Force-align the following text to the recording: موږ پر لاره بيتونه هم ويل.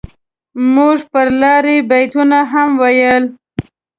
موږ 0.73 0.97
پر 1.11 1.27
لاره 1.41 1.75
بيتونه 1.89 2.39
هم 2.51 2.69
ويل. 2.81 3.23